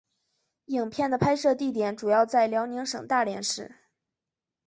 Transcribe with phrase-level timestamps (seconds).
[0.65, 3.75] 影片的拍摄地点主要在辽宁省大连市。